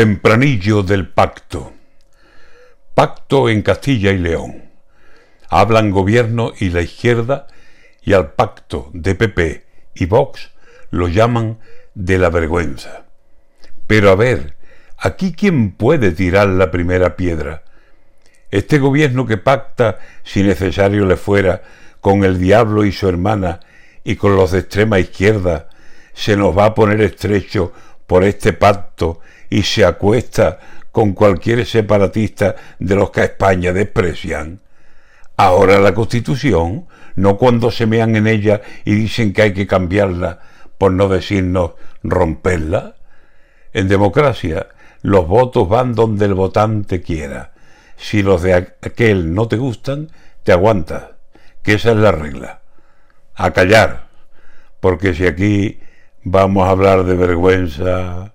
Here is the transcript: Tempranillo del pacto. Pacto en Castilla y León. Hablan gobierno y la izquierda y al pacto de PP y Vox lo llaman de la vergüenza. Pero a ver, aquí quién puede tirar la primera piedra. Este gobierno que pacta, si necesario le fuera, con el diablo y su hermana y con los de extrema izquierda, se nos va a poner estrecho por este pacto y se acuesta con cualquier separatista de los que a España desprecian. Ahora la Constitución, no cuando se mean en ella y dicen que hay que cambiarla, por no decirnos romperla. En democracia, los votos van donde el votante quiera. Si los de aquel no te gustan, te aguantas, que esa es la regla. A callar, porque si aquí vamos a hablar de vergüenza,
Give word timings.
Tempranillo 0.00 0.82
del 0.82 1.08
pacto. 1.08 1.74
Pacto 2.94 3.50
en 3.50 3.60
Castilla 3.60 4.12
y 4.12 4.16
León. 4.16 4.70
Hablan 5.50 5.90
gobierno 5.90 6.54
y 6.58 6.70
la 6.70 6.80
izquierda 6.80 7.48
y 8.00 8.14
al 8.14 8.32
pacto 8.32 8.88
de 8.94 9.14
PP 9.14 9.66
y 9.96 10.06
Vox 10.06 10.52
lo 10.88 11.06
llaman 11.06 11.58
de 11.92 12.16
la 12.16 12.30
vergüenza. 12.30 13.04
Pero 13.86 14.08
a 14.08 14.14
ver, 14.14 14.56
aquí 14.96 15.34
quién 15.34 15.72
puede 15.72 16.12
tirar 16.12 16.48
la 16.48 16.70
primera 16.70 17.14
piedra. 17.14 17.64
Este 18.50 18.78
gobierno 18.78 19.26
que 19.26 19.36
pacta, 19.36 19.98
si 20.24 20.42
necesario 20.42 21.04
le 21.04 21.18
fuera, 21.18 21.60
con 22.00 22.24
el 22.24 22.38
diablo 22.38 22.86
y 22.86 22.92
su 22.92 23.06
hermana 23.06 23.60
y 24.02 24.16
con 24.16 24.34
los 24.34 24.52
de 24.52 24.60
extrema 24.60 24.98
izquierda, 24.98 25.68
se 26.14 26.38
nos 26.38 26.56
va 26.56 26.64
a 26.64 26.74
poner 26.74 27.02
estrecho 27.02 27.74
por 28.10 28.24
este 28.24 28.52
pacto 28.52 29.20
y 29.48 29.62
se 29.62 29.84
acuesta 29.84 30.58
con 30.90 31.12
cualquier 31.12 31.64
separatista 31.64 32.56
de 32.80 32.96
los 32.96 33.12
que 33.12 33.20
a 33.20 33.24
España 33.26 33.72
desprecian. 33.72 34.58
Ahora 35.36 35.78
la 35.78 35.94
Constitución, 35.94 36.88
no 37.14 37.38
cuando 37.38 37.70
se 37.70 37.86
mean 37.86 38.16
en 38.16 38.26
ella 38.26 38.62
y 38.84 38.96
dicen 38.96 39.32
que 39.32 39.42
hay 39.42 39.54
que 39.54 39.68
cambiarla, 39.68 40.40
por 40.76 40.90
no 40.90 41.06
decirnos 41.08 41.74
romperla. 42.02 42.96
En 43.72 43.86
democracia, 43.86 44.66
los 45.02 45.28
votos 45.28 45.68
van 45.68 45.94
donde 45.94 46.24
el 46.24 46.34
votante 46.34 47.02
quiera. 47.02 47.52
Si 47.96 48.24
los 48.24 48.42
de 48.42 48.54
aquel 48.54 49.34
no 49.34 49.46
te 49.46 49.56
gustan, 49.56 50.10
te 50.42 50.50
aguantas, 50.50 51.10
que 51.62 51.74
esa 51.74 51.92
es 51.92 51.96
la 51.98 52.10
regla. 52.10 52.60
A 53.36 53.52
callar, 53.52 54.08
porque 54.80 55.14
si 55.14 55.28
aquí 55.28 55.78
vamos 56.24 56.66
a 56.66 56.70
hablar 56.70 57.04
de 57.04 57.14
vergüenza, 57.14 58.32